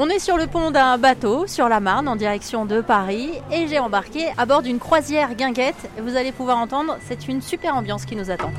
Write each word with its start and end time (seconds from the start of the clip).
On 0.00 0.08
est 0.08 0.20
sur 0.20 0.36
le 0.36 0.46
pont 0.46 0.70
d'un 0.70 0.96
bateau 0.96 1.48
sur 1.48 1.68
la 1.68 1.80
Marne 1.80 2.06
en 2.06 2.14
direction 2.14 2.64
de 2.64 2.80
Paris 2.80 3.32
et 3.50 3.66
j'ai 3.66 3.80
embarqué 3.80 4.28
à 4.38 4.46
bord 4.46 4.62
d'une 4.62 4.78
croisière 4.78 5.34
guinguette. 5.34 5.90
Vous 6.00 6.14
allez 6.14 6.30
pouvoir 6.30 6.58
entendre, 6.58 6.96
c'est 7.08 7.26
une 7.26 7.42
super 7.42 7.74
ambiance 7.74 8.04
qui 8.04 8.14
nous 8.14 8.30
attend. 8.30 8.52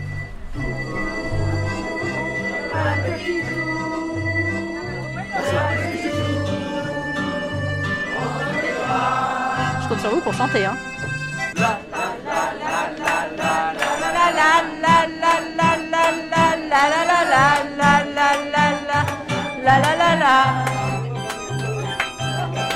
Je 9.82 9.88
compte 9.88 10.00
sur 10.02 10.10
vous 10.10 10.20
pour 10.20 10.34
chanter. 10.34 10.66
Hein. 10.66 10.76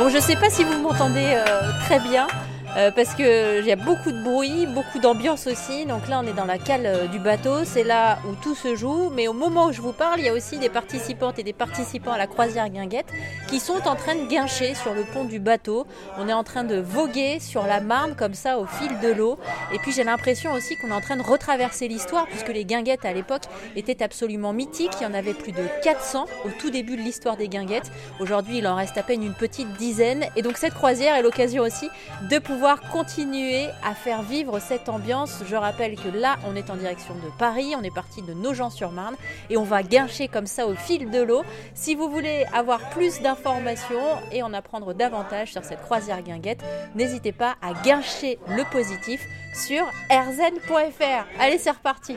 Bon, 0.03 0.09
je 0.09 0.19
sais 0.19 0.35
pas 0.35 0.49
si 0.49 0.65
vous 0.65 0.81
m'entendez 0.81 1.31
euh, 1.33 1.71
très 1.85 1.97
bien. 2.01 2.27
Euh, 2.75 2.89
parce 2.89 3.13
qu'il 3.13 3.65
y 3.65 3.71
a 3.71 3.75
beaucoup 3.75 4.11
de 4.11 4.23
bruit, 4.23 4.65
beaucoup 4.65 4.97
d'ambiance 4.97 5.45
aussi. 5.45 5.85
Donc 5.85 6.07
là, 6.07 6.21
on 6.23 6.27
est 6.27 6.33
dans 6.33 6.45
la 6.45 6.57
cale 6.57 6.85
euh, 6.85 7.07
du 7.07 7.19
bateau, 7.19 7.63
c'est 7.65 7.83
là 7.83 8.17
où 8.27 8.33
tout 8.41 8.55
se 8.55 8.75
joue. 8.75 9.11
Mais 9.11 9.27
au 9.27 9.33
moment 9.33 9.67
où 9.67 9.71
je 9.71 9.81
vous 9.81 9.91
parle, 9.91 10.19
il 10.19 10.25
y 10.25 10.29
a 10.29 10.33
aussi 10.33 10.57
des 10.57 10.69
participantes 10.69 11.37
et 11.37 11.43
des 11.43 11.53
participants 11.53 12.13
à 12.13 12.17
la 12.17 12.25
croisière 12.25 12.69
guinguette 12.69 13.05
qui 13.47 13.59
sont 13.59 13.87
en 13.87 13.95
train 13.95 14.15
de 14.15 14.27
guincher 14.27 14.73
sur 14.73 14.95
le 14.95 15.03
pont 15.03 15.23
du 15.23 15.39
bateau. 15.39 15.85
On 16.17 16.27
est 16.27 16.33
en 16.33 16.43
train 16.43 16.63
de 16.63 16.77
voguer 16.77 17.39
sur 17.39 17.67
la 17.67 17.79
Marne 17.79 18.15
comme 18.15 18.33
ça 18.33 18.57
au 18.57 18.65
fil 18.65 18.99
de 19.01 19.09
l'eau. 19.09 19.37
Et 19.71 19.77
puis 19.77 19.91
j'ai 19.91 20.03
l'impression 20.03 20.51
aussi 20.53 20.75
qu'on 20.77 20.87
est 20.87 20.93
en 20.93 21.01
train 21.01 21.17
de 21.17 21.21
retraverser 21.21 21.87
l'histoire 21.87 22.25
puisque 22.25 22.49
les 22.49 22.65
guinguettes 22.65 23.05
à 23.05 23.13
l'époque 23.13 23.43
étaient 23.75 24.01
absolument 24.01 24.51
mythiques. 24.51 24.93
Il 24.99 25.03
y 25.03 25.07
en 25.07 25.13
avait 25.13 25.35
plus 25.35 25.51
de 25.51 25.63
400 25.83 26.25
au 26.45 26.49
tout 26.59 26.71
début 26.71 26.97
de 26.97 27.01
l'histoire 27.01 27.37
des 27.37 27.49
guinguettes. 27.49 27.91
Aujourd'hui, 28.19 28.57
il 28.57 28.67
en 28.67 28.75
reste 28.75 28.97
à 28.97 29.03
peine 29.03 29.21
une 29.21 29.33
petite 29.33 29.71
dizaine. 29.73 30.25
Et 30.35 30.41
donc 30.41 30.57
cette 30.57 30.73
croisière 30.73 31.15
est 31.15 31.21
l'occasion 31.21 31.61
aussi 31.61 31.87
de 32.31 32.39
pouvoir 32.39 32.62
continuer 32.91 33.67
à 33.83 33.93
faire 33.93 34.21
vivre 34.21 34.59
cette 34.59 34.87
ambiance. 34.87 35.43
Je 35.45 35.55
rappelle 35.55 35.95
que 35.95 36.07
là, 36.07 36.37
on 36.47 36.55
est 36.55 36.69
en 36.69 36.77
direction 36.77 37.13
de 37.15 37.29
Paris, 37.37 37.73
on 37.77 37.83
est 37.83 37.93
parti 37.93 38.21
de 38.21 38.33
Nogent-sur-Marne 38.33 39.15
et 39.49 39.57
on 39.57 39.63
va 39.63 39.83
guincher 39.83 40.27
comme 40.27 40.45
ça 40.45 40.65
au 40.65 40.73
fil 40.73 41.11
de 41.11 41.21
l'eau. 41.21 41.43
Si 41.73 41.93
vous 41.93 42.09
voulez 42.09 42.45
avoir 42.53 42.89
plus 42.91 43.21
d'informations 43.21 44.17
et 44.31 44.43
en 44.43 44.53
apprendre 44.53 44.93
davantage 44.93 45.51
sur 45.51 45.63
cette 45.65 45.81
croisière 45.81 46.21
guinguette, 46.21 46.63
n'hésitez 46.95 47.33
pas 47.33 47.55
à 47.61 47.73
guincher 47.73 48.39
le 48.47 48.63
positif 48.71 49.21
sur 49.53 49.83
rzn.fr. 50.09 51.25
Allez, 51.39 51.57
c'est 51.57 51.71
reparti. 51.71 52.15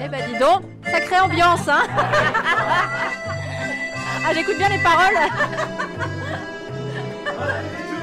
Eh 0.00 0.08
ben 0.08 0.20
dis 0.32 0.38
donc, 0.38 0.62
sacrée 0.84 1.20
ambiance 1.20 1.68
hein 1.68 1.86
Ah, 4.30 4.34
j'écoute 4.34 4.58
bien 4.58 4.68
les 4.68 4.82
paroles. 4.82 5.14